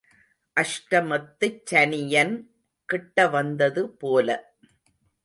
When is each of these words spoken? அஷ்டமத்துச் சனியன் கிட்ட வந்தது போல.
அஷ்டமத்துச் 0.57 1.59
சனியன் 1.71 2.33
கிட்ட 2.89 3.27
வந்தது 3.27 3.83
போல. 3.97 4.27